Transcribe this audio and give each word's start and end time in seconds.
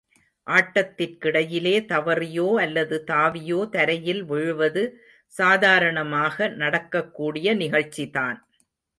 ஆட்டத்திற்கிடையிலே 0.47 1.73
தவறியோ 1.87 2.53
அல்லது 2.53 3.03
தாவியோ 3.07 3.69
தரையில் 3.69 4.23
விழுவது 4.23 4.83
சாதாரணமாக 5.27 6.47
நடக்கக் 6.47 7.13
கூடிய 7.13 7.55
நிகழ்ச்சிதான். 7.55 8.39